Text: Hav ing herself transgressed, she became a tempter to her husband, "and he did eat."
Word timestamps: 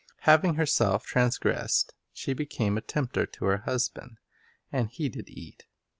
Hav 0.21 0.43
ing 0.43 0.55
herself 0.55 1.05
transgressed, 1.05 1.93
she 2.11 2.33
became 2.33 2.75
a 2.75 2.81
tempter 2.81 3.27
to 3.27 3.45
her 3.45 3.57
husband, 3.57 4.17
"and 4.71 4.89
he 4.89 5.09
did 5.09 5.29
eat." 5.29 5.67